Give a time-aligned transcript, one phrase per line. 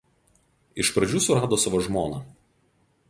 [0.83, 2.23] Iš pradžių surado savo žmoną.